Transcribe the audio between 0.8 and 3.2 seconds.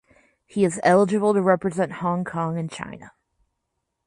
eligible to represent Hong Kong and China.